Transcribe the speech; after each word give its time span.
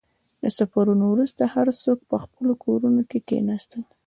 •د 0.41 0.43
سفر 0.57 0.85
وروسته، 1.11 1.43
هر 1.55 1.67
څوک 1.83 1.99
په 2.09 2.17
خپلو 2.23 2.51
کورونو 2.63 3.01
کښېناستل. 3.11 3.81